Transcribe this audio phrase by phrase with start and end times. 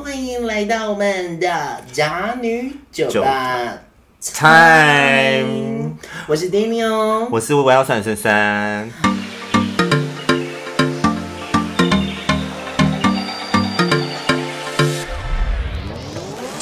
[0.00, 3.78] 喽，欢迎来到我们的假女酒吧
[4.22, 5.92] time。
[6.26, 8.90] 我是 Daniel，我是我要算珊珊。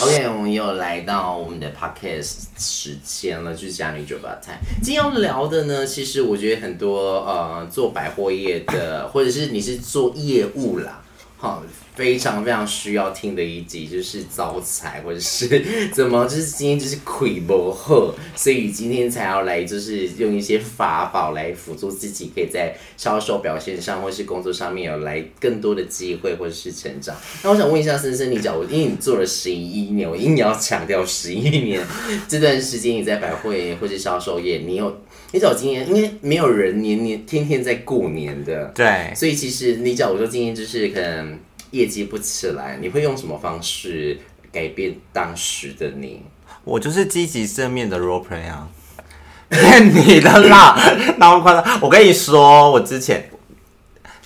[0.00, 4.58] OK，我们又来到我们的 Podcast 时间了，就是假女酒吧 time。
[4.82, 11.00] 今天要聊的呢，其实我觉得很多呃做百货业的，或者是你是做业务啦。
[11.36, 11.62] 好，
[11.98, 27.16] 非常非常需要听的一集就是招财，或者是 怎么，就是今天就是亏不后，所以今天才要来，就是用一些法宝来辅助自己，可以在销售表现上或是工作上面有来更多的机会或者是成长。
[27.42, 31.84] 那我想问一下森森，你讲我，因为你做了十一年，我硬要强调十一年
[32.28, 34.96] 这段时间你在百货业或是销售业，你有。
[35.30, 41.38] 你找今年，因为没有人年年天天在过年的，对，所以其实你找我说今年就是可能
[41.70, 44.18] 业绩不起来，你会用什么方式
[44.52, 46.22] 改变当时的你？
[46.64, 48.68] 我就是积极正面的 role play 啊，
[49.48, 50.78] 骗你的啦，
[51.18, 51.80] 那么夸张？
[51.80, 53.30] 我跟你说，我之前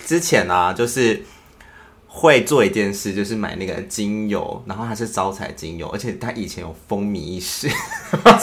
[0.04, 1.22] 之前啊，就是。
[2.14, 7.66] 会做一件事，就是买那个精油，然后它是招财精油，而且它以前有风靡一时。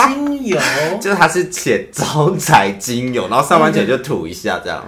[0.07, 0.59] 精油
[0.99, 4.83] 就是它是写招财精油，然后上班前就涂一下，这样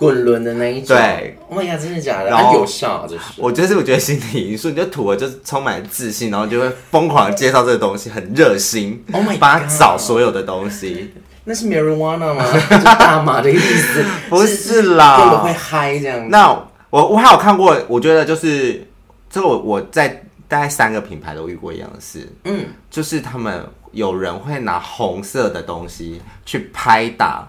[0.00, 0.96] 滚轮的那一种。
[0.96, 2.30] 对，Oh my god，真的假的？
[2.30, 3.22] 然后有效，就是。
[3.36, 9.04] 我就是我觉得心理因素，你就涂了，就是充满自信，然后就会疯狂介绍这个东西，很热心。
[9.12, 11.12] Oh my 帮他找所有的东西。
[11.44, 12.44] 那是 marijuana 吗？
[12.70, 14.04] 就大麻的意思？
[14.28, 16.28] 不是啦，根本会嗨这样。
[16.28, 16.66] 那。
[16.90, 18.84] 我我还有看过，我觉得就是
[19.30, 20.08] 这个我我在
[20.48, 27.48] 大概三个品牌都遇过一样的事，嗯，就是他们有人会拿红色的东西去拍打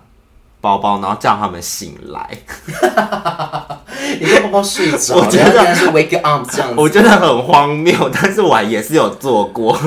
[0.62, 2.38] 包包，然后叫他们醒来，
[4.20, 9.78] 你跟包包睡着，我觉得是 wake up 这样子，我觉得很荒谬，但是我也是有做过。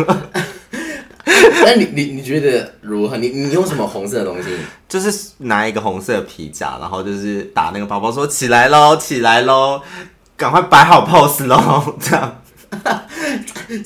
[1.65, 3.17] 那你你你觉得如何？
[3.17, 4.51] 你你用什么红色的东西？
[4.89, 9.81] 就是拿一个红色的皮夹，然后就是打那个包包，说起来喽，起来喽，
[10.37, 12.43] 赶快摆好 pose 喽，这样。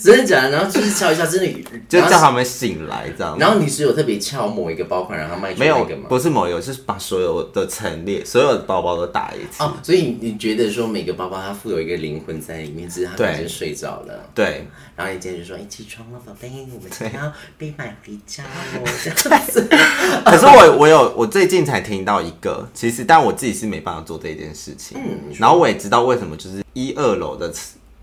[0.03, 0.51] 真的假的？
[0.51, 3.37] 然后就是敲一下，真的 就叫他们醒来这样。
[3.39, 6.07] 然后你是有特别敲某一个包款，让他卖出那个吗？
[6.09, 9.63] 不是某一个，是把所有的陈列、所有的包包都打一次。
[9.63, 14.29] 哦，所以你觉得说每个包包它附有一个灵魂在里面，只是他已经睡着了。
[14.35, 14.67] 对。
[14.97, 18.83] 然后你今天就说：“哎，起床了，宝贝，我们今天要被买回家哦。”
[19.17, 19.69] 这样子。
[20.27, 24.99] 可是我我有我最近才听到一个，其实但我自己是没办法做这件事情。
[25.01, 25.33] 嗯。
[25.39, 27.53] 然后我也知道为什么，就是一二楼的。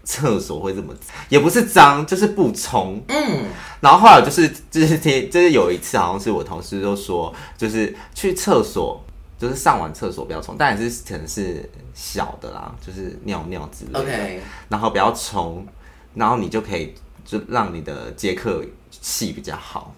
[0.05, 3.01] 厕所会这么脏，也不是脏，就是不冲。
[3.07, 3.45] 嗯，
[3.81, 9.03] 然后后来就是就是听，就是有一次好像是我同事就说，就是去厕所，
[9.39, 14.05] 就是上完厕所不要冲，但也是可能是小的啦，就是尿尿之类的。
[14.05, 14.39] Okay.
[14.69, 15.65] 然后不要冲，
[16.13, 16.93] 然后你就可以
[17.25, 18.63] 就让你的接客
[19.01, 19.93] 气比较好。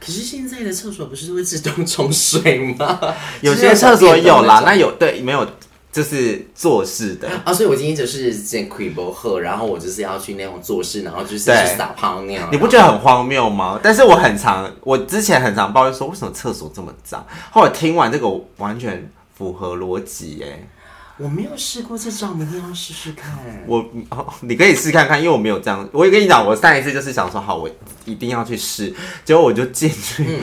[0.00, 2.98] 可是现在的厕所不是会自动冲水吗？
[3.42, 5.46] 有些厕所有啦，那有对没有？
[5.96, 12.46] 就是做事的啊，所以我今天就是见亏不喝，然后我就是要去那种做事，然后就是去撒泡尿。
[12.52, 13.80] 你不觉得很荒谬吗？
[13.82, 17.26] 但是我很常，我之前很常抱怨说，为什么厕所这么脏？
[17.50, 20.68] 后来听完这个，完全符合逻辑耶。
[21.16, 23.34] 我没有试过这招，明天要试试看。
[23.66, 25.88] 我哦，你可以试看看，因为我没有这样。
[25.92, 27.70] 我也跟你讲，我上一次就是想说，好，我
[28.04, 30.40] 一定要去试，结果我就进去、嗯、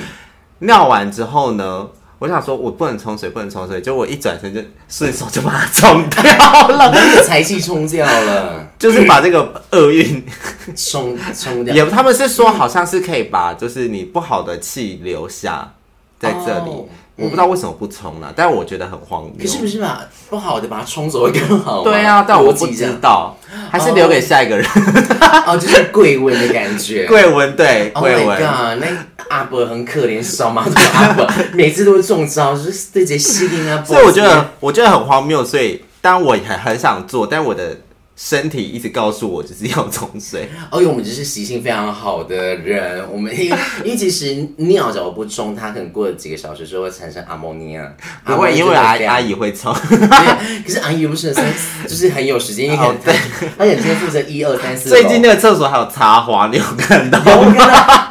[0.65, 1.87] 尿完之后呢。
[2.23, 6.23] 我想说，我不能冲水，不能冲水，就我一转身就顺手就把它冲掉
[6.69, 10.23] 了，把你的财气冲掉了， 就是把这个厄运
[10.73, 11.75] 冲冲掉。
[11.75, 15.73] 也他们是说，好像是可以把就是你不好的气留下
[16.17, 16.71] 在这里。
[16.71, 16.85] Oh.
[17.15, 19.45] 我不知道为什么不冲了，但我觉得很荒谬。
[19.45, 21.83] 可是不是把不好的把它冲走会更好？
[21.83, 23.37] 对啊，但我不知道，
[23.69, 24.65] 还是留给下一个人。
[25.45, 27.05] 哦， 就是贵文的感觉。
[27.09, 27.91] 贵文对。
[27.93, 28.87] Oh my god，那
[29.29, 33.83] 阿伯很可怜，扫马桶阿伯每次都会中招，就是对这些西丁啊。
[33.85, 37.77] 所以我觉得我觉得很荒谬，所以当然我很很想做，但我的。
[38.15, 47.91] 身体一直告诉我就是要冲水， 哦，因为我们就是习性非常好的人，我们因为 因为其实尿如果不冲，它可能过了几个小时之后会产生阿莫尼亚，
[48.23, 51.43] 不会，因为阿阿姨会冲，可是阿姨不是三，
[51.87, 53.15] 就是很有时间，因为 对，
[53.57, 58.09] 而且今天负责一二三四，最近那个厕所还有插花，你有看到吗？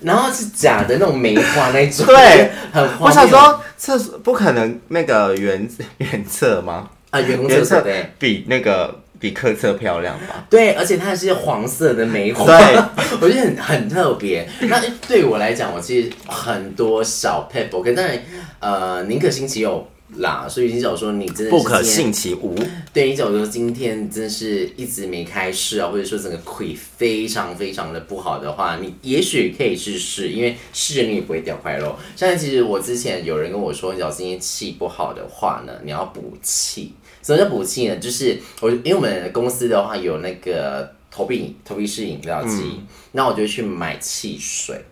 [0.00, 3.06] 然后是假的那种梅花那种，对，很花。
[3.06, 6.88] 我想说厕所不可能那个原原厕吗？
[7.10, 7.84] 啊，原厕
[8.18, 9.00] 比那个。
[9.20, 10.46] 比客车漂亮吧？
[10.48, 12.76] 对，而且它是黄色的梅花，对，
[13.20, 14.48] 我觉得很很特别。
[14.62, 18.22] 那对我来讲，我其实很多小撇步，可当然，
[18.60, 19.86] 呃，宁可信其有，
[20.18, 22.54] 啦，所以你假如说你真的不可信其无，
[22.92, 31.96] 对，你假如说今天真是一直没开市啊，或者说整个亏非常非常的不好的话，你也许可以去试，因为试了你也不会掉块肉。
[32.14, 36.92] 像其实我之前有人跟我说，你假如今天气不好的话呢，你要补气。
[37.22, 37.96] 什么叫补气呢？
[37.96, 42.80] 就是我因为我们公司的话有那个投币投币式饮料机，
[43.12, 44.84] 那、嗯、我就去买汽水。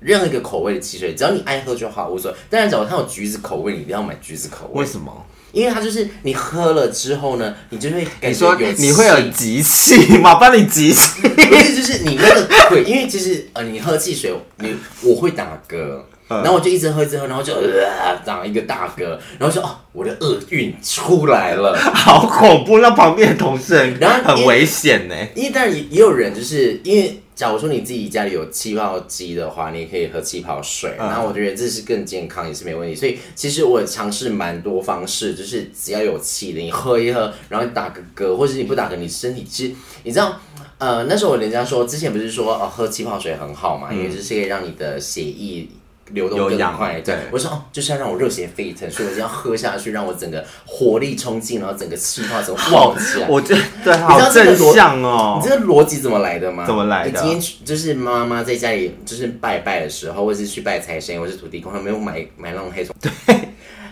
[0.00, 2.36] 任何一个口味的汽水，只要你爱喝就好，无所谓。
[2.48, 4.80] 当然，假如它有橘子口味，你一定要买橘子口味。
[4.80, 5.26] 为什么？
[5.50, 10.36] 因为它就是你喝了之后呢，你就会感觉有你会有集气吗？
[10.36, 11.22] 帮你集气？
[11.22, 14.72] 不是，就是你那个会，因为其实呃，你喝汽水，你
[15.02, 19.02] 我会打嗝，然后我就一直喝，一直喝，然后就呃长一个大嗝，
[19.38, 22.78] 然后说哦，我的厄运出来了， 好恐怖！
[22.78, 25.14] 那旁边的同事很然后很危险呢。
[25.34, 27.20] 因为当然也也有人就是因为。
[27.38, 32.96] 假如说你自己家里有气泡机的话，你也可以喝气泡水，然后我觉得这是更健康，也是没问题。
[32.96, 40.36] 所以其实我尝试蛮多方式，就是只要有气的，你喝一喝，然后你打个嗝，或者你不打嗝，你身体其实你知道，
[40.78, 45.68] 呃，那时候人家说之前不是说哦喝气泡水很好嘛，因为这是可以让你的血液。
[46.10, 53.26] 流动更快，对，我说哦，就是要让我热血沸腾，所以我就要喝下去，让我整个活力冲劲，然后整个气泡怎么旺起来？
[53.30, 55.40] 我觉得对，好正向哦。
[55.40, 56.64] 你知道逻辑怎么来的吗？
[56.66, 57.10] 怎么来的？
[57.10, 63.12] 你今天就是妈妈在家里就是拜拜的时候，或者是去拜财神，或是土地公，他没有买买那种黑松，对，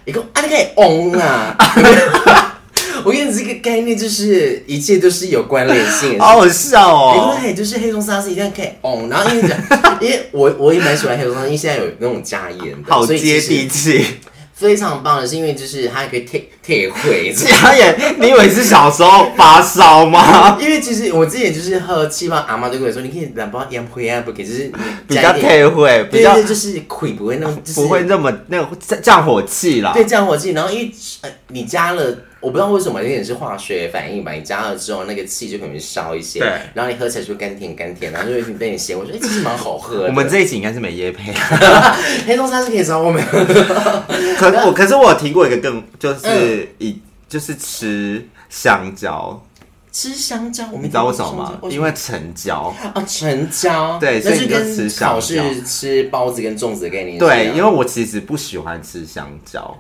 [0.05, 1.57] 一个啊，你可以嗡啊。
[3.07, 7.39] 我跟你这个概念就是一切都是有关联性的，好好笑哦。
[7.41, 9.07] 对，就是黑松沙是一定要可以哦。
[9.09, 9.57] 然后因为讲，
[10.03, 14.05] 因为我我也蛮喜欢黑松沙士，因为现在有那种加盐的，好接地气。
[14.53, 17.31] 非常棒的是，因为就是它还可以退退回。
[17.37, 20.57] 加盐，你以为是小时候发烧吗？
[20.59, 24.73] 因为其实我之前就是喝气泡，阿妈就跟我说，你可以两包盐灰啊，不可以就是
[25.07, 29.93] 比较退回，比较就是亏不会那么不会那么那个降火气啦。
[29.93, 30.53] 对，降火气。
[30.53, 32.17] 然后因为呃你加了。
[32.39, 34.31] 我不知道为什么，有点是化学反应吧。
[34.33, 36.49] 你加了之后，那个气就可能烧一些，对。
[36.75, 38.97] 然后你喝起来就甘甜甘甜，然后就有点点咸。
[38.97, 40.09] 我觉得其实蛮好喝的。
[40.09, 41.33] 我们这一集应该是没椰配，
[42.27, 43.25] 黑松沙是可以找我们。
[44.39, 49.43] 可我可是我有听过一个更就是以、嗯、就是吃香蕉，
[49.91, 51.59] 吃香蕉，你知道为什么吗？
[51.71, 57.19] 因为成交啊，成交对，所以你就吃香蕉，是吃包子跟粽子的概念。
[57.19, 59.77] 对，因为我其实不喜欢吃香蕉。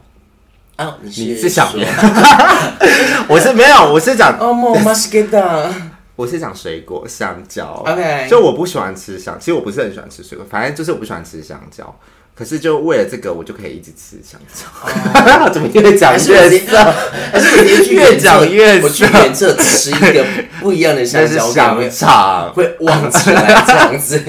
[0.77, 1.81] 啊，你是，想说？
[3.29, 5.73] 我是没有，我是讲哦，莫马斯给的。
[6.17, 7.83] 我是讲水果，香蕉。
[7.87, 11.95] OK，就我不喜欢吃香，其实我不是很喜欢吃水果，反正就是我不喜欢吃香蕉。
[12.35, 14.67] 可是就为了这个，我就可以一直吃香蕉。
[15.47, 16.19] 哦、 怎么越讲越
[16.61, 16.93] 色？
[17.33, 20.23] 还是越讲越我去远侧吃一个
[20.61, 24.23] 不一样的香蕉，香肠会忘记来这样子。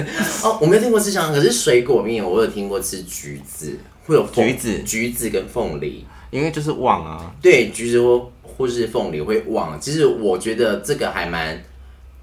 [0.43, 6.05] 哦，我没有听过吃香蕉，可是水果面我有听过吃橘子，会有橘子、橘子跟凤梨。
[6.29, 9.79] 因为就是旺啊，对，橘子或或是凤梨会旺。
[9.79, 11.63] 其实我觉得这个还蛮，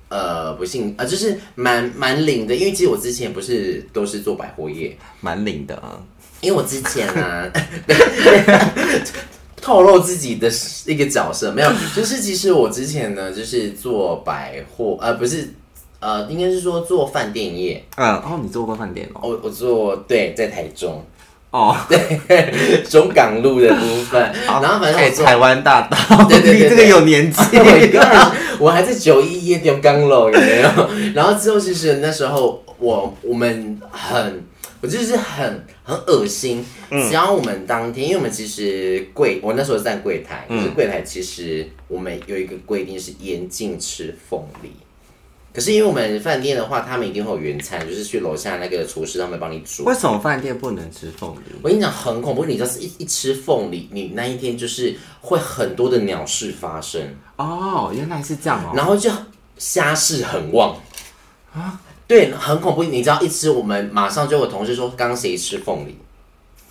[0.08, 2.54] 呃，不幸啊，就是蛮蛮灵的。
[2.54, 5.98] 因为其实我之前不是都是做百货业，蛮灵的啊。
[6.40, 7.52] 因为我之前呢、啊，
[9.56, 10.50] 透露自己的
[10.86, 15.48] 一个角色没有，就是其实我之前呢，就是做百货，呃，不是，
[16.00, 17.82] 呃，应该是说做饭店业。
[17.96, 19.20] 嗯，哦，你做过饭店哦？
[19.22, 21.02] 我我做对，在台中。
[21.54, 25.96] 哦，对，中港路的部分，然后反正我台湾大道，
[26.28, 27.38] 对对对，这个有年纪，
[28.58, 30.90] 我还在九一一中港路，有没有？
[31.14, 34.44] 然后之后其实那时候我我们很，
[34.80, 44.70] 我就是很很恶心，只要我们当天，因为我们其实柜，我那时候在柜台，可是柜台其实我们有一个规定是严禁吃凤梨。
[45.54, 49.84] 可是因为我们饭店的话，他们一定会有原餐，就是去楼下那个厨师他们帮你煮。
[49.84, 51.54] 为什么饭店不能吃凤梨？
[51.62, 57.00] 我跟你讲很恐怖，你知道是一一吃凤梨，你那一天就是会很多的鸟事发生。
[57.37, 58.73] 哦，原来是这样哦。
[58.75, 59.08] 然后就
[59.56, 60.76] 虾事很旺
[61.54, 62.82] 啊，对，很恐怖。
[62.82, 65.96] 你知道一吃，我们马上就有同事说，刚刚谁吃凤梨？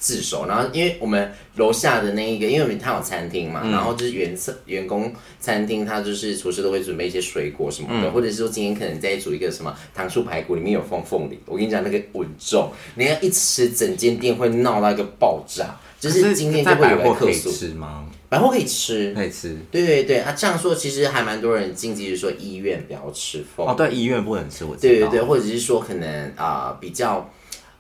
[0.04, 11.40] 自首，然后因为我们楼下的那一个，因为我们他有餐厅嘛，嗯、然后就是员员工餐厅，他就是厨师都会准备一些水果什么的，嗯、或者是说今天可能在煮一个什么糖醋排骨，里面有放凤梨。
[11.46, 15.80] 我跟你讲那个稳重，你要一吃，整间店会闹到一个爆炸。
[16.02, 18.06] 就是今天就会有人客诉吃吗？
[18.28, 19.56] 百货可以吃，可以吃。
[19.72, 23.72] 对对对，啊，这样说其实还蛮多人禁忌，就是说医院不要吃凤梨。
[23.72, 24.94] 哦，对，医院不能吃，我知道。
[24.94, 27.30] 对对对，或者是说可能啊、呃、比较。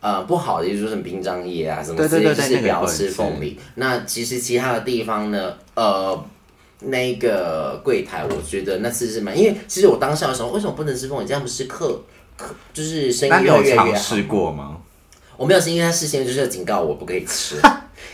[0.03, 3.57] 呃，不好的就是说什么殡葬业啊，什么之类，就是不要吃凤梨。
[3.75, 6.25] 那其实其他的地方呢，呃，
[6.81, 11.25] 那个柜台，我觉得那次是蛮，因为其实我当下的时候，为什么不能吃凤梨？
[11.25, 12.01] 这样不是客
[12.35, 13.95] 客就是生意越来越好。
[13.95, 14.77] 试过吗？
[15.37, 17.55] 我没有，是因为他事先就是要警告我不可以吃。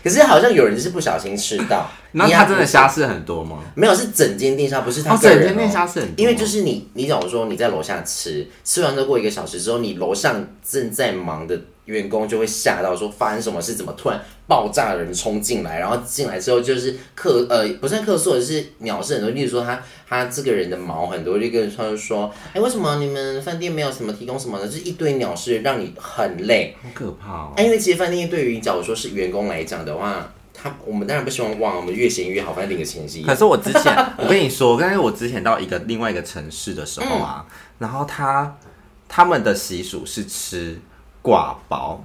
[0.04, 3.64] 可是好像有人就是不小心吃到， 那他真的虾是很多吗？
[3.76, 6.24] 没有，是整间店虾，不是他、喔、整间店虾是很多。
[6.24, 27.54] 因为就是你，你假如说你在楼下吃，吃完之后过一个小时之后，你楼上正在忙的员工就会吓到，说发生什么事，怎么突然爆炸的人冲进来，然后进来之后就是客呃不算客诉，而是鸟事很多，例如说他他这个人的毛很多，就跟他就说，哎、欸，为什么你们饭店没有什么提供什么的，就是一堆鸟事让你很累，好可怕哦。
[27.58, 30.32] 因为其实饭店对于假如说是员工来讲的话。
[30.62, 33.22] 他我们当然不希望忘，我们越闲越好，反正领个钱是。
[33.22, 38.58] 可是我之前，我跟你说，刚才我之前到一个另外一个城市的时候啊，嗯、然后他
[39.08, 40.78] 他们的习俗是吃
[41.22, 42.04] 刈包，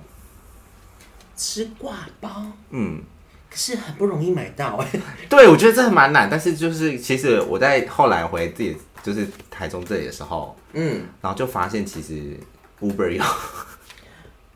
[1.37, 3.03] 吃挂包，嗯，
[3.51, 4.89] 可是很不容易买到哎。
[5.29, 12.39] 对，我觉得这蛮难，但是就是其实我在后来回自己就是台中这里的时候，嗯，然后就发现其实
[12.81, 13.23] Uber 有。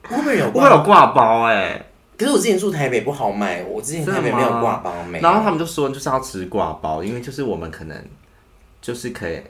[0.09, 1.85] Uber 有 Uber 有挂包哎。
[2.17, 5.21] 可是我之前住台北不好买，我之前台北没有挂包没。
[5.21, 8.05] 然后他们就说就是要吃挂包，因为就是我们可能
[8.81, 9.41] 就是可以，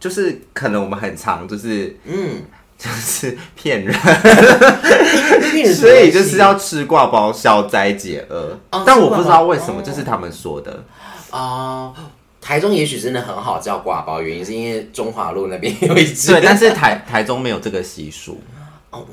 [0.00, 2.42] 就是可能我们很常就是嗯，
[2.78, 3.94] 就是骗人，
[5.74, 8.58] 所以就是要吃挂包消灾解厄。
[8.70, 10.84] 哦、但我不知道为什么，这是他们说的
[11.30, 11.94] 啊、哦。
[12.38, 16.28] 台中也许真的很好叫挂包，原因是因为中华路那边有一只。
[16.28, 18.40] 对，但是台台中没有这个习俗。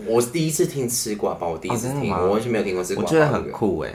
[0.05, 3.10] 我是第一次听吃挂包，我第一次听，我完全没有听过吃挂包。
[3.10, 3.91] 我觉得很酷哎，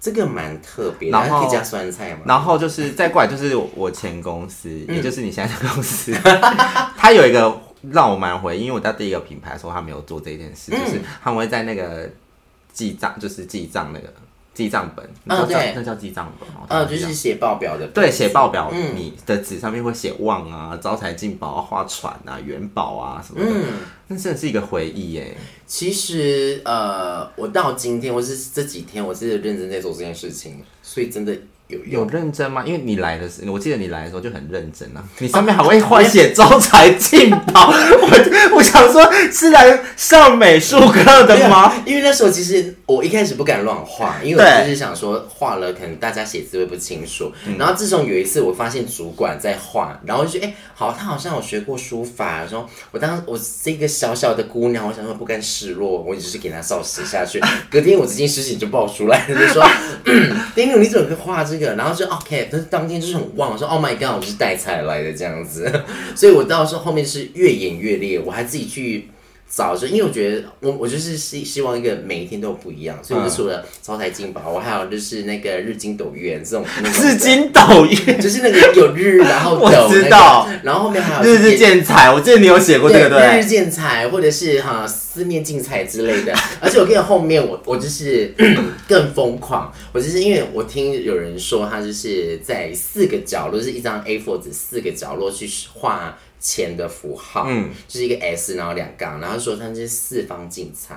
[0.00, 2.20] 这个蛮特别，然后可以加酸菜嘛？
[2.26, 6.14] 然后就是再过来就是我前公司，也就是你现在的公司，
[6.96, 7.52] 他有一个
[7.90, 12.08] 让我蛮回，因为我在第一个品牌的时候，他没有做这件事，就是他们会在那个
[12.72, 14.12] 记账，就是记账那个。
[14.56, 23.64] 记账本，嗯、哦，对，那叫记账本哦，就是写报表的，对，写报表，你的纸上面会写旺啊、招财进宝啊、画船啊、元宝啊什么的，嗯，
[24.08, 25.36] 那真的是一个回忆耶。
[25.66, 31.36] 其实，呃，我到今天，我是这几天，我是认真在做这件事情，所以真的。
[31.68, 32.62] 有有认真吗？
[32.64, 35.02] 因为你来的时候，我记得你来的时候就很认真啊。
[35.18, 41.74] 你上面还会换写招财进宝，我我想说是来上美术课的吗？
[41.84, 47.32] 因为那时候其实我一开始不敢乱画，因为我就是想说画了可能大家写字会不清楚。
[47.58, 52.46] 然后自从有一次我发现主管在画，然后就觉得哎、欸，好，他好像有学过书法。
[52.46, 57.40] 说我当我是一个小小的姑娘，我想说不甘示弱，我只是给他照写下去。
[57.68, 59.68] 隔天我这件事情就爆出来了，就说
[60.54, 61.55] 丁努你怎么会画这？
[61.60, 65.70] 然后就 OK，但是当天就是很旺，说 Oh my God，我是带菜来的这样子，
[66.14, 69.08] 所以我到时候后面是越演越烈，我还自己去。
[69.48, 76.64] 找就，因为我觉得我我就是希希望一个每一天都不一样，所以我就除了招财进宝，我还有就是那个日金斗月这种。
[77.00, 84.84] 日金斗月 就是那个有日，然后 斗、我知道，然后后面还有日日见财，我记得你有写过这个对，日日见财或者是哈
[85.16, 86.34] 四面竞彩之类的。
[86.60, 88.34] 而且我跟你后面我我就是
[88.86, 96.16] 更疯狂，我就是因为我听有人说他就是在四个角落，就是一张 A4 纸四个角落去画。
[96.38, 100.94] 钱的符号，嗯，就是一个 S，然后两杠，然后说它是四方竞彩，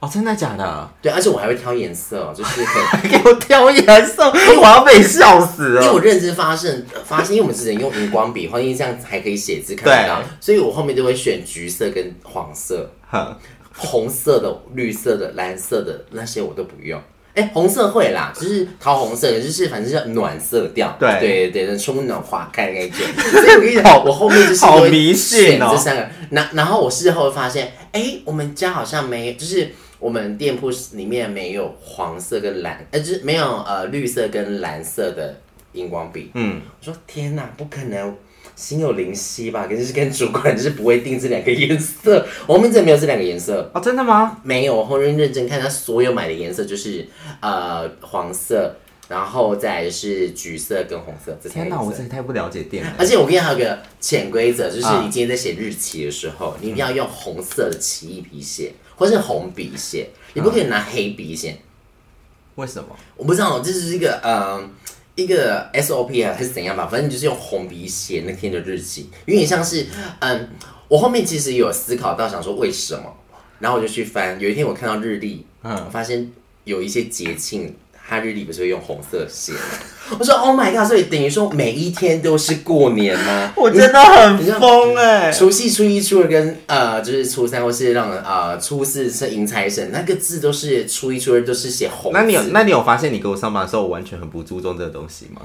[0.00, 0.90] 哦，真的假的？
[1.02, 2.62] 对，而且我还会挑颜色，就是
[3.06, 5.82] 给我挑颜色，我要被笑死了。
[5.82, 12.90] 因为我认真发现，发现，因为我们只能用荧光笔，或者这样还可以写字看得到，所以我后面就会选橘色跟黄色，
[13.74, 17.00] 红色的、绿色的、蓝色的那些我都不用。
[17.32, 20.96] 哎、欸，红色会啦，就是桃红色，就是反正是暖色调。
[20.98, 23.04] 对对对，春暖花开的感觉。
[23.22, 25.68] 所以我跟你讲，我后面就是好迷信哦。
[25.70, 35.36] 这三个，然然后我事后发现，哎、欸，我们家好像没，就是我们店铺里面没有黄色跟蓝，呃，就是没有呃绿色跟蓝色的
[35.72, 36.32] 荧光笔。
[36.34, 38.14] 嗯，我说天哪，不可能。
[38.60, 44.38] 心有灵犀吧，可是跟主管就是不会定这两个颜色， 我真的没有这两个颜色哦，真的吗？
[44.42, 47.08] 没有，我后面认真看他所有买的颜色就是
[47.40, 48.76] 呃黄色，
[49.08, 51.32] 然后再来是橘色跟红色。
[51.48, 52.94] 天哪，我真的太不了解店了。
[52.98, 61.56] 而且我跟你还有个潜规则，就是你今天在写日期的时候，嗯、你一定要用红色的奇异笔写，或是红笔写，你不可以拿黑笔写。
[62.56, 62.94] 为什么？
[63.16, 64.32] 我不知道，这是一个嗯。
[64.32, 64.70] 呃
[65.22, 69.86] 一个 SOP 啊，还是怎样吧，反正就是用红笔写那天的日期，有点像是，
[70.20, 70.48] 嗯，
[70.88, 73.14] 我后面其实有思考到，想说为什么，
[73.58, 76.30] 然后我就去翻，有一天我看到日历，嗯，我发现
[76.64, 77.74] 有一些节庆。
[78.10, 79.58] 他日历不是会用红色写吗？
[80.18, 80.84] 我说 Oh my god！
[80.84, 83.52] 所以等于说每一天都是过年吗？
[83.56, 85.30] 我真的很疯哎！
[85.30, 92.12] 除夕、初一、初二跟呃，就是初三或是让呃初四是迎财神，那个字都是初一、初二都是写红。
[92.12, 95.42] 那你有那你有发现你给我上班的时候，我完全很不注重这个东西吗？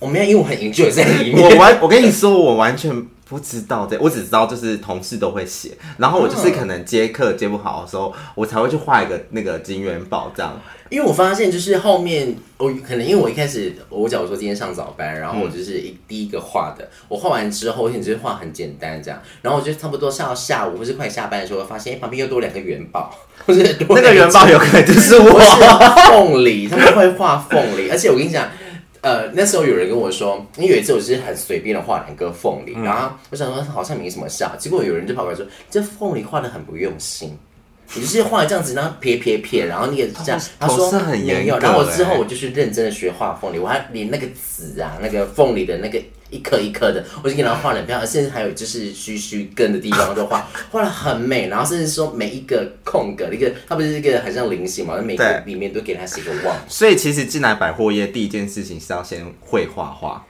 [0.00, 1.40] 我没有，因为我很 enjoy 在里面。
[1.40, 2.90] 我完，我跟你说，我完全。
[3.32, 10.60] 不知道的，我只知道就是同事都会写，然后我就是可能接客接不好的时候，我才会去画一个那个金元宝这样。
[10.90, 25.40] 因为我发现就是后面我可能因为我一开始我假如说今天上早班，然后我就是一第一个画的，我画完之后，我就是画很简单这样，然后我就差不多上到下午或是快下班的时候，我发现旁边又多两个元宝，或 是那个元宝有可能就是我
[26.12, 28.46] 凤梨，他们会画凤梨，而且我跟你讲。
[29.02, 37.36] 呃，那时候有人跟我说，你有一次我是很随便的画两个凤梨，嗯、然后我想说好像没什么效，结果有人就跑过来说，这凤梨画的很不用心，
[37.94, 46.00] 你就是画这样子，然后撇撇撇，然后你也这样，他说很严格，然后我之后我就去认真的学画凤梨，我还连那个籽啊，那个凤梨的那个。
[46.32, 51.48] 一颗一颗的，我就给他画了漂亮，甚至还有就是须须根的地方都画， 画的很美。
[51.48, 56.56] 然后甚至说每一个空格，一个它不是一个很像菱形嘛，每个里面都给他写个旺。
[56.66, 60.26] 所以其实进来百货业第一件事情是要先会画画。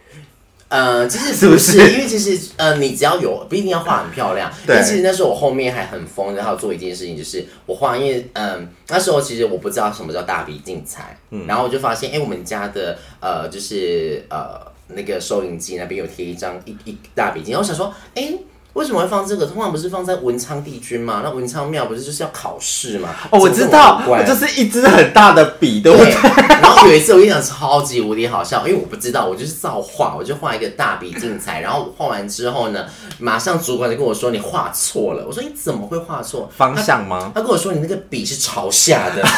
[0.68, 4.50] 呃，其实不是，是不是因为其实呃，你只要有不一定要画很漂亮。
[4.66, 4.74] 对。
[4.74, 14.71] 因为其实那时候我后面还很疯，然后做一件事情，就是我画，因为嗯、呃，那时候其实我不知道什么叫大笔竞彩，嗯，然后我就发现，哎、欸，我们家的呃，就是呃。
[14.94, 18.38] 那个收银机那边有贴一张一一大笔金，我想说，哎、欸，
[18.74, 19.44] 为什么会放这个？
[19.44, 21.20] 通常不是放在文昌帝君吗？
[21.22, 23.10] 那文昌庙不是就是要考试吗？
[23.30, 26.10] 哦，我知道，就是一支很大的笔，对不对？
[26.10, 32.86] 对，然后有一次我跟你讲超级无敌好笑，因为我不知道，我就是造画，我就画一个大笔进彩，然后画完之后呢，
[33.18, 35.24] 马上主管就跟我说你画错了。
[35.26, 37.30] 我说你怎么会画错方向吗？
[37.34, 39.22] 他，他跟我说你那个笔是朝下的。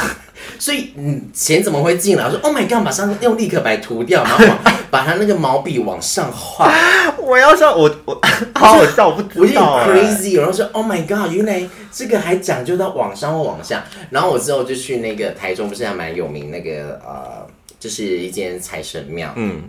[0.58, 2.24] 所以，嗯，钱怎么会进来？
[2.24, 4.44] 我说，Oh my god，马上用立可白涂掉，然后
[4.90, 6.72] 把它那个毛笔往上画。
[7.18, 8.20] 我要笑，我我
[8.54, 10.36] 好好笑，我不知道，我有点 crazy。
[10.36, 13.84] 然后说，Oh my god，原来这个还讲究到往上或往下。
[14.10, 17.46] 然后我之后就去那个台中，不是还蛮有名那个呃，
[17.78, 19.32] 就是一间财神庙。
[19.36, 19.62] 嗯，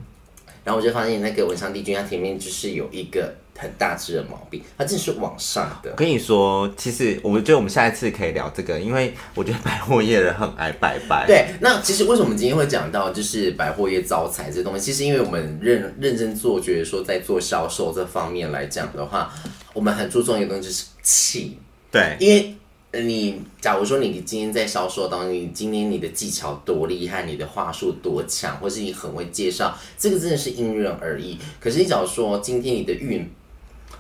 [0.64, 3.34] 然后我就发现那个文昌帝君，它前面就是有一个。
[3.58, 5.92] 很大只的毛病，它真是往上的。
[5.92, 11.26] 我跟你说，其实我觉得我们下一次可以聊这个，因为我觉得百货业人很爱拜拜。
[11.26, 14.86] 对，那其实为什么我们今天会讲到就是百货业招财这东西？
[14.86, 19.34] 其实因为我们认认真做，觉得说在做销售这方面来讲的话，
[19.74, 21.58] 我们很注重一个东西就是气。
[21.90, 22.56] 对，因为
[23.02, 31.38] 你假如说你今天在销售当中，你今天你的技巧多厉害，你的话术多强，或是你很会介绍，这个真的是因人而异。
[31.60, 33.30] 可是你假如说今天你的运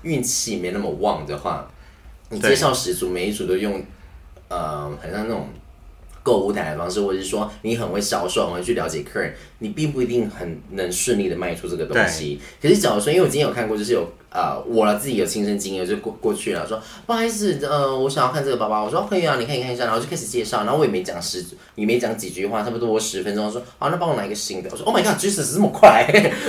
[0.05, 1.67] 运气没那么旺的话，
[2.29, 3.83] 你介绍十组，每一组都用，
[4.47, 5.49] 呃，很像那种
[6.23, 12.39] 购物台的方式，或者是说你很会销售，很会去了解客人，你并不一定很能顺利的卖出这个东西。
[12.61, 26.05] 可是假如说，因为我今天有看过，就是有呃，我自己有亲身经验，就过过去了，说不好意思，呃，我想要看这个包包，我说可以啊，你可以看一下，然后就开始介绍，然后我也没讲十，也没讲几句话，差不多我十分钟，说好，那帮我拿一个新的，我说 Oh my God，Jesus 这么快，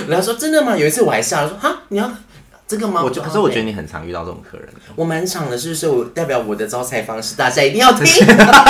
[0.07, 0.75] 然后说真的吗？
[0.75, 2.11] 有一次我还吓了，说哈，你要。
[2.67, 3.01] 这个吗？
[3.03, 5.87] 我就可是我觉得你很常遇到这种客人，我蛮常的，是不是？
[5.87, 8.05] 我代表我的招财方式，大家一定要听，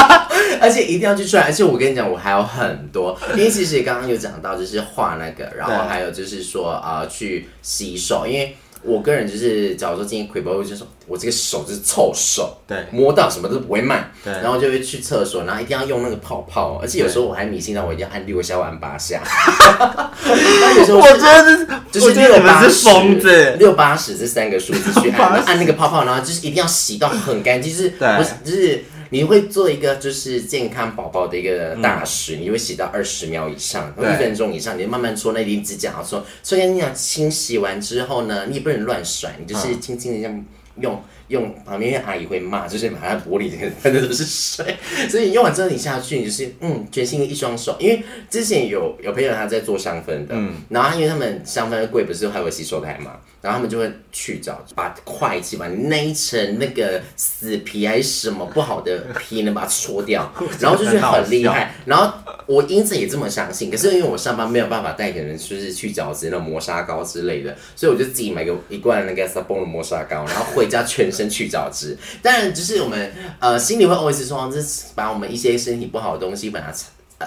[0.61, 1.43] 而且一定要去赚。
[1.43, 8.55] 而且我跟你讲，我还有很多，因为其实刚刚有讲到，就是画那个，然后还有就是说啊、呃，去洗手，因为。
[8.83, 19.21] 我个人就是，假如说今天亏包，就是说我这个手就是臭手，对，摸到什么都不会慢，对，然后就会去厕所，然后一定要用那个泡泡，而且有时候我还迷信到我一定要按六下或按八下，
[20.23, 28.83] 那有时候我觉得就是六八十，六八十这三个数字去按 按那个泡泡，然后就是一定要洗到很干净，就是不是就是。
[29.09, 40.45] 你会做一个就是健康宝宝的一个大使，嗯、你会洗到二十秒以上，一分钟以上，你慢慢搓那粒指甲，说，所以你想清洗完之后呢，你也不能乱甩，你就是轻轻的这样
[40.81, 41.01] 用。
[41.27, 44.75] 用旁边阿姨会骂，就是把它玻璃这个喷的都是水，
[45.09, 47.75] 所以用完之后你下去，你就是嗯，全新的一双手。
[47.79, 60.29] 因为之前有有朋友他在做香氛的，嗯，然后因为他们香氛的柜不是还有洗手台嘛，然后他们就会去找把会计把那一层那个死皮还是什么不好的 皮能把它搓掉，
[60.59, 61.75] 然后就觉得很厉害。
[61.85, 62.11] 然后
[62.45, 71.27] 我因此也这么相信，可是因为我上班没有办法带给人就是去角质那种磨砂膏之类的，所以我就自己买个一罐那个 Sabon 的磨砂膏，然后回家全身。
[71.27, 76.71] 去角质，当然就是我们呃心里会 always 说，就是把我们一些身体不好的东西把它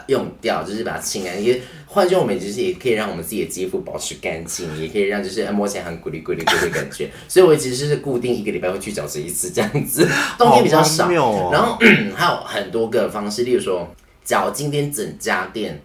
[0.07, 1.45] 用掉，就是把它清干净。
[1.45, 7.11] 也换句话，我们就是也可以让我们自己的肌肤保持干净，也可以让就是摸起来很咕哩咕哩咕的感觉。
[7.29, 11.09] 所以我其实是固定一个礼拜会去角质一次这样子， 冬天比较少。
[11.11, 11.79] 哦、然后
[12.15, 13.93] 还有很多个方式，例如说，
[14.25, 15.81] 假如今天整家店。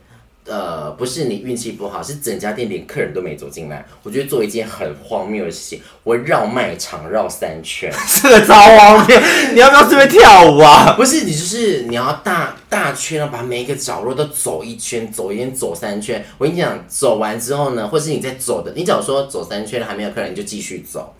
[0.48, 3.84] 呃，不是你运气不好，是整家店连客人都没走进来。
[4.04, 9.20] 我觉得做一件很荒谬的事情，我绕卖场绕三圈， 这个超荒谬！
[9.54, 10.94] 你要不要这边跳舞啊？
[10.96, 16.24] 不是，你就是你要大大圈，把每一个角落都走一圈，走一圈，走三圈。
[16.38, 21.16] 我跟你讲，走完之后呢，或是你在走的，你假如说走三圈还没有客人，你就继续走。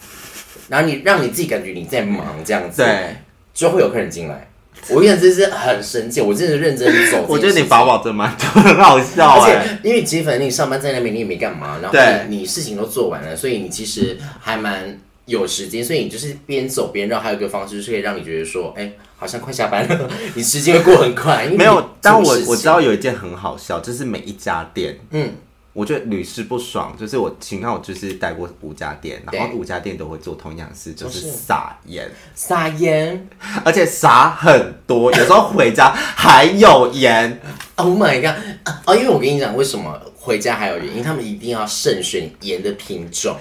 [0.70, 3.16] 然后你让你自己感觉你在忙这样子，对，
[3.54, 4.48] 就会有客人进来。
[4.90, 7.26] 我跟你讲，这是很神奇，我真的认真走。
[7.30, 9.40] 我觉得你法宝真蛮多， 很好笑。
[9.40, 11.98] 而且因为其实反正你上班在那边，你也没干嘛，然后
[12.30, 17.20] 你你事情都做完了，所以你其实还蛮有时间，所以你就是边走边绕。
[17.20, 21.48] 还有一个方式就是可以让你觉得说，哎、欸，好像快下班了，你时间会过很快。
[21.48, 25.32] 没有，但我我知道有一件很好笑，就是每一家店，嗯。
[25.76, 33.28] 我觉得屡试不爽，就是我，请看我就是待过五家店，然后五家店都会做同样的事，就是撒盐，撒盐，
[33.66, 37.42] 而且撒很多，有时候回家还有盐。
[37.76, 38.42] Oh my god！
[38.86, 40.88] 哦，因为我跟你讲，为什么回家还有盐？
[40.92, 43.36] 因为他们一定要慎选盐的品种，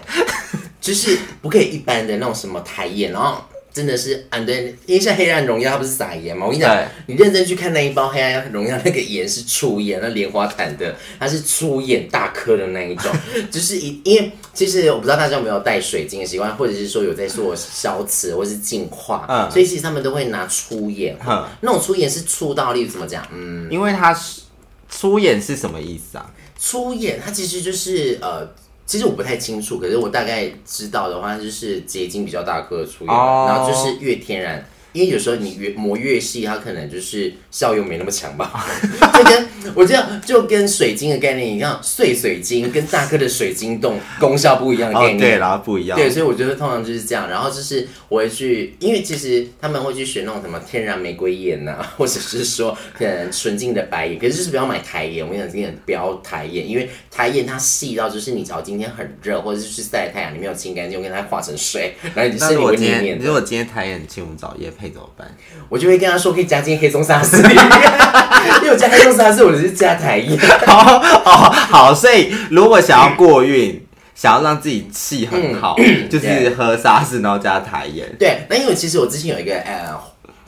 [0.80, 3.40] 就是不可以一般的那种什么台盐，然后。
[3.74, 6.46] 真的是，嗯，对，因为像黑暗荣耀，它不是撒盐吗？
[6.46, 13.12] 我跟你讲，你认真去看那一包黑暗荣耀，那个盐是粗盐，那莲花潭的，它是粗盐大颗的那一种，
[13.50, 23.26] 就是一，因为其实我不知道大家有没有带水晶的习惯，或者是说有在做消磁或是净化，嗯，所以其实他们都会拿粗盐，嗯，那种粗盐是粗到例如怎么讲？
[23.32, 24.42] 嗯，因为它是
[24.88, 26.30] 粗盐是什么意思啊？
[26.56, 28.48] 粗盐它其实就是呃。
[28.86, 33.48] 其实我不太清楚，可是我大概知道的话，就是结晶比较大颗的出油，oh.
[33.48, 38.64] 然后就是越天然，因为有时候你越磨越细，它可能就是效用没那么强吧。
[39.12, 45.98] 就跟我这样，就跟水晶的概念一样，碎水晶跟大颗的水晶洞功效不一样的概念，oh, 对，然后不一样。
[45.98, 47.28] 对，所以我觉得通常就是这样。
[47.28, 55.24] 然后就是我会去，因为其实他们会去选那种什么天然玫瑰盐呐， 或者是说可能纯净的白盐，可是就是不要买台盐。
[55.26, 63.24] 我跟你讲，今天不要台盐，因为台盐它细到就是你只要今天很热，或者是去晒太阳，你没有清干净，我跟它化成水，然后你身体会黏黏的。
[63.24, 65.26] 如果今天台盐请我们找叶配怎么办？
[65.68, 67.56] 我就会跟他说可以加进黑松沙士里面，
[68.60, 70.38] 因为我加黑松沙士，我只是加台盐。
[70.66, 73.80] 好 好好，所以如果想要过运，嗯、
[74.14, 78.06] 想要让自己气很好，嗯、 就是喝沙士，然后加台盐。
[78.18, 79.98] 对，那因为其实我之前有一个呃，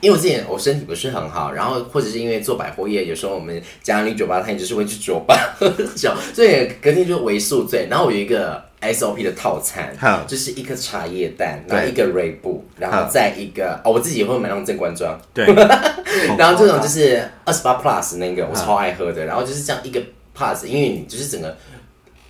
[0.00, 7.86] 因为我之前我身体不是很好，然后或者是因为做百货业，有时候我们家里酒吧，他也就是会去酒吧 喝酒，所以隔天就微宿醉。
[7.90, 8.64] 然后我有一个。
[8.92, 9.94] SOP 的套餐，
[10.26, 15.46] 就是一颗茶叶蛋，然后一个瑞布，然后再一个哦，我自己也会买那种正官装，对，
[16.38, 20.00] 然后这种就是二十八 plus 那个我超爱喝的，然后就是这样一个
[20.36, 21.56] plus，因为你就是整个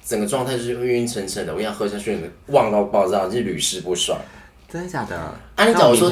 [0.04, 4.18] 整个状态就是晕晕沉沉的，我想喝下去忘到爆炸，就是屡试不爽。
[4.68, 5.16] 真的假的？
[5.16, 6.10] 啊，你假如说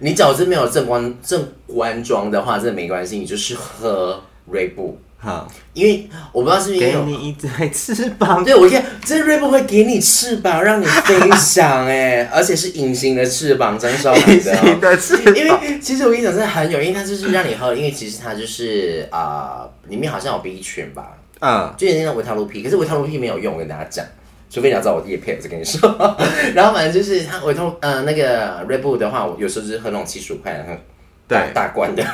[0.00, 4.98] 你假如是没有正官正官装的话，这没关系，你就是喝瑞布。
[5.24, 8.42] 好，因为我不知道是不是给你一对翅膀。
[8.44, 14.32] 对，我看这瑞布会给你翅膀，让你飞翔哎， 而且是隐形的翅膀，张韶涵的。
[14.34, 15.32] 隐形的翅膀。
[15.36, 24.04] 因为其实我跟你讲，真的很有，因为它就是让你喝，因为其实它就是啊、呃，里面好像有 B 群吧，嗯，就有那种维他露 P，可是维他露 P 没有用，我跟大家讲，
[24.50, 25.88] 除非你要找我业配，我再跟你说。
[26.52, 30.66] 然后反正就是它维他呃那个瑞布的话，我有时候就是喝那种七十五块的，
[31.28, 32.04] 对，大罐的。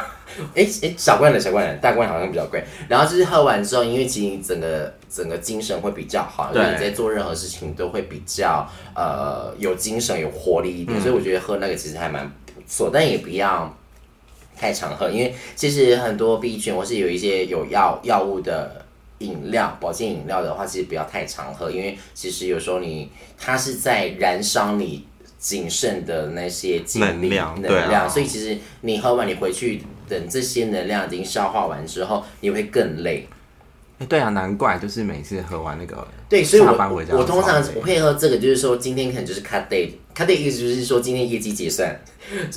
[0.55, 2.63] 哎哎，小罐的小罐的，大罐好像比较贵。
[2.89, 10.99] 然后就是喝完之后，因为其实你整个整个精神会比较好，对，因为你在做任何事情都会比较呃有精神、有活力一点。
[10.99, 13.77] 嗯、所以我觉得喝那个其实还蛮不错，但也不要
[14.57, 18.85] 太常喝，因为其实很多 B 群或是有一些有药药物的
[19.19, 25.07] 饮料、保健饮料的话，其实不要太常喝，因为其实有时候你它是在燃烧你
[25.39, 29.83] 仅剩的那些能量，能量，啊、所以其实你喝完你回去。
[30.09, 33.29] 等这些能量已经消化完之后，你会更累。
[33.99, 36.69] 欸、对啊，难怪就是每次喝完那个，对，所以我
[37.11, 42.01] 我通常我配合这个，就是说今天可能就是 cut day，cut day 意思就是说今天业绩结算，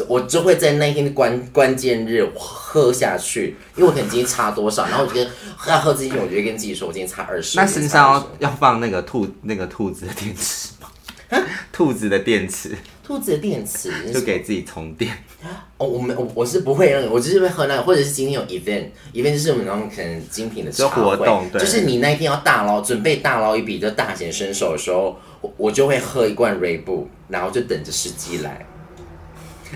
[0.08, 5.28] 我就会在那一天的关关键日喝下去，因为我可能今天差多少，然后我就跟
[5.68, 7.58] 要喝之前，我就会跟自己说，我今天差二十。
[7.58, 10.88] 那身上要要放那个兔那个兔子的电池吗？
[11.72, 12.78] 兔子的电池。
[13.04, 13.92] 兔子的电池。
[14.12, 15.12] 就给自己充电。
[15.78, 28.66] 哦，我们我我是不会那个，我就是会喝那个，或者是今天有 event，event 就是我们那种可能精品的茶会，活动，对，就是你那一天要大捞，准备大捞一笔，就大显身手的时候，我我就会喝一罐瑞布，然后就等着时机来。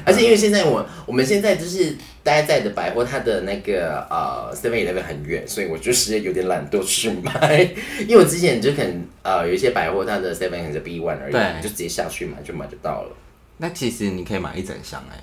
[0.03, 7.61] 而且因为现在我我们现在就是待在的百货，它的那个呃 Seven Eleven 很远，所以我就是有点懒惰去买。
[8.07, 13.15] 因为我之前就可能呃有一些百货，它的 Seven 可能是 B one 而已，对就直接下去买就买就到了。
[13.57, 15.17] 那其实你可以买一整箱哎。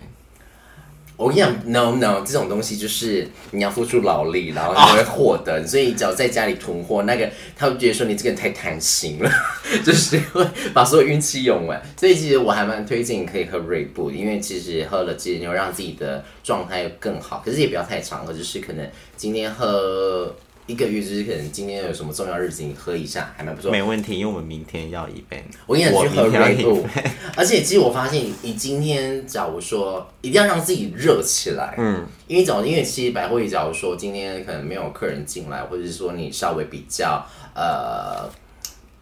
[1.22, 5.64] 我跟你讲，no no，这种东西就是你要付出劳力，然后你会获得。
[5.64, 9.30] 所以你只要在家里囤货，那个他会觉得说你这个人太贪心了，
[9.86, 11.80] 就是会把所有运气用完。
[11.96, 17.40] 所以其实我还蛮推荐你可以喝瑞布，因为其实喝了其实你会让自己的状态更好。
[17.44, 18.84] 可是也不要太常喝，就是可能
[19.16, 20.34] 今天喝。
[20.72, 23.70] 一个月就是可能今天有什么重要日子，你喝一下还蛮不错。
[23.70, 25.44] 没问题，因为我们明天要一杯。
[25.66, 26.86] 我跟你讲，去喝瑞布。
[27.36, 37.22] 而且其实我发现，你今天假如说一定要让自己热起来，嗯，因为假如因为其实百货业，假如说今天可能没有客人进来，或者是说你稍微比较
[37.54, 38.28] 呃。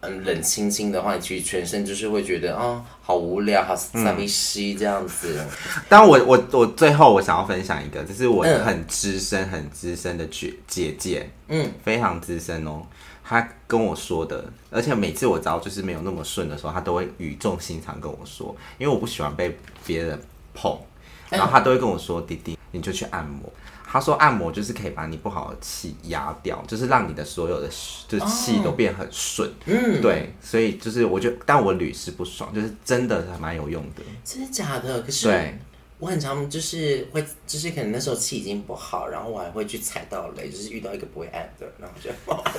[0.01, 5.39] 嗯，冷清清的话，你其实全身就是会觉得，哦，好无聊，好傻逼西这样子。
[5.87, 12.81] 但我我我最后我想要分享一个，就是我很资深、很资深的姐姐姐，嗯，非常资深哦。
[13.23, 20.19] 她跟我说的，而且每次我只要就是没有那么顺的时候，她都会语重心长跟我说，因为我不喜欢被别人
[20.53, 20.77] 碰，
[21.29, 23.47] 然后她都会跟我说：“弟弟，你就去按摩。”
[23.91, 27.67] 他说按摩就是可以把你不好的气压掉，就是让你的所有的
[28.07, 29.51] 就是气都变很顺。
[29.65, 34.01] 嗯，对，所以就是我觉得，但我屡试不爽，就是真的还蛮有用的。
[34.23, 35.01] 真的假的？
[35.01, 35.59] 可是对
[35.99, 42.09] 我很常就是会，就是可能那时候气已经不好，然后我还会去踩到雷，就是遇到一个不会按的，然后就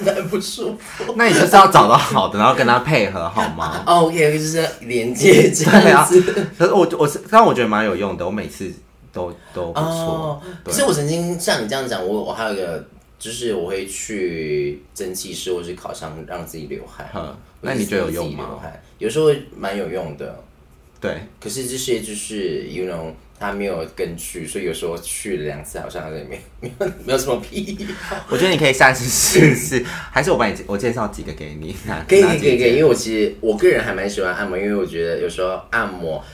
[0.13, 1.15] 很不舒服。
[1.17, 3.83] 那你就是要找到好的，然后跟他配合好吗？
[3.89, 6.21] OK，就是连接这样子。
[6.31, 8.71] 啊，可是我我是，但我觉得蛮有用的，我每次。
[9.13, 9.85] 都都不错。
[9.85, 12.85] 哦，其实我曾经像你这样讲，我我还有一个，
[13.19, 17.09] 就是我会去蒸汽室或是烤箱让自己流汗。
[17.15, 18.61] 嗯，那你觉得有用吗？
[18.99, 20.43] 有时候蛮有用的。
[21.01, 27.77] 对，可是这些就是 you know 他没有根据，所以有时候去了两次好像也没没有没有什么屁。
[28.31, 31.75] 我觉得你可以下次试试， 还是我帮你我介绍几个给你。
[32.09, 36.25] 可以可以可以，因为我其实我个人还蛮喜欢按摩，因为我觉得有时候按摩。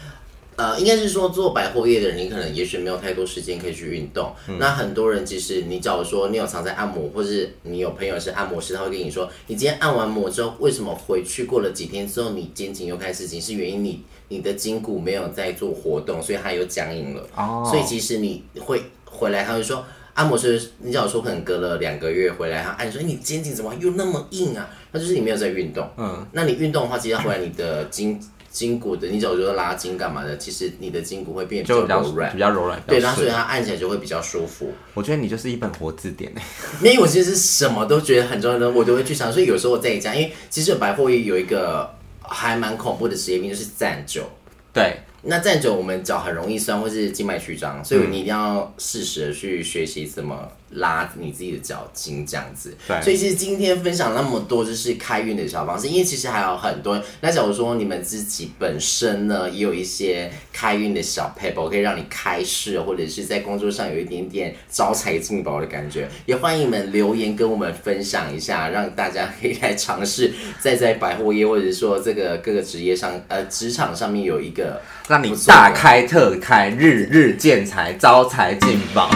[0.58, 4.34] 呃，应该是说做百货业的人，你可能也许没有太多时间可以去运动。
[4.48, 13.40] 嗯、那很多人其实，你假如说你有常在按摩，或是你有朋友是按摩师，他会跟你说，你今天按完摩之后，为什么回去过了几天之后，你肩颈又开始紧？
[13.40, 17.24] 是原因你你的筋骨没有在做活动，所以它又僵硬了。
[17.36, 24.68] 哦，所以其实你会回来，他会说，按摩师，你假如说可能隔了两个月回来，他按说，你肩颈怎么又那么硬啊？
[24.90, 25.88] 那就是你没有在运动。
[25.96, 28.20] 嗯，那你运动的话，其实回来你的筋。
[28.50, 30.36] 筋骨的，你走就拉筋干嘛的？
[30.38, 32.82] 其实你的筋骨会变比较柔软，比较柔软。
[32.86, 34.72] 对，然后所以它按起来就会比较舒服。
[34.94, 36.32] 我觉得你就是一本活字典。
[36.82, 39.32] 因为我其实什么都觉得很重要的，我都会去尝。
[39.32, 41.88] 所以有时候我在家，因为其实百货业有一个
[42.20, 44.24] 还蛮恐怖的职业病，就是站久。
[44.72, 44.96] 对。
[45.20, 52.76] 那站久，我们脚很容易酸，或是静脉曲张，所以你一定要适时的去学习怎么拉你自己的脚筋，这样子。
[52.86, 53.00] 对。
[53.02, 57.02] 所以其实今天分享那么多，就是开运的小方式，因为其实还有很多。
[57.20, 74.80] 那假如说你们自己本身呢，也有一些开运的小撇步，可以让你开市，或者是在工作上有一点点招财进宝的感觉，也欢迎你们留言跟我们分享一下，让大家可以来尝试，在在百货业或者说这个各个职业上，呃，职场上面有一个。
[75.08, 79.10] 让你大开特开，日日见财，招财进宝。